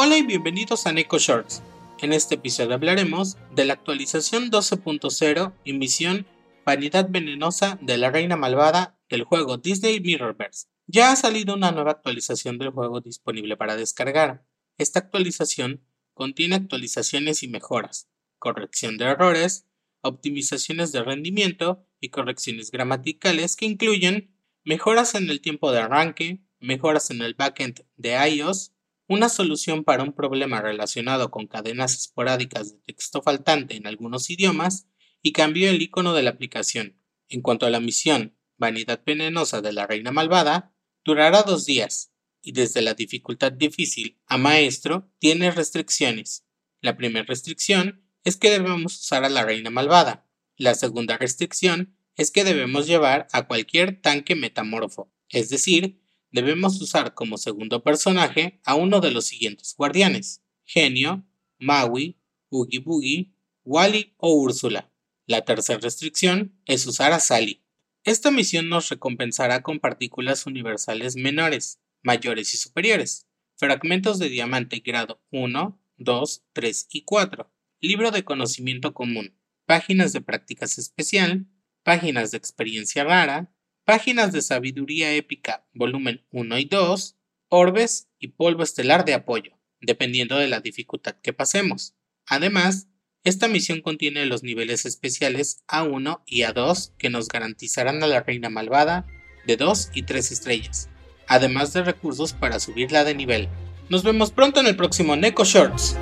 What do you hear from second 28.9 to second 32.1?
una solución para un problema relacionado con cadenas